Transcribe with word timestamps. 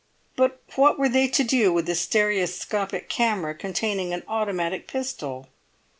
But 0.35 0.59
what 0.73 0.97
were 0.97 1.09
they 1.09 1.27
to 1.27 1.43
do 1.43 1.71
with 1.71 1.87
a 1.87 1.93
stereoscopic 1.93 3.07
camera 3.07 3.53
containing 3.53 4.13
an 4.13 4.23
automatic 4.27 4.87
pistol? 4.87 5.47